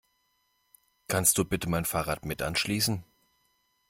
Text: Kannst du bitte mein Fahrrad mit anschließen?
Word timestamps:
Kannst 1.07 1.37
du 1.37 1.45
bitte 1.45 1.69
mein 1.69 1.85
Fahrrad 1.85 2.25
mit 2.25 2.41
anschließen? 2.41 3.03